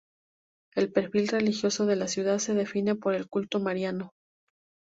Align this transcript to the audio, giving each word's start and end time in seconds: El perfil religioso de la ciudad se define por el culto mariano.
El 0.73 0.91
perfil 0.91 1.27
religioso 1.27 1.85
de 1.85 1.95
la 1.95 2.07
ciudad 2.07 2.39
se 2.39 2.55
define 2.55 2.95
por 2.95 3.13
el 3.13 3.29
culto 3.29 3.59
mariano. 3.59 4.13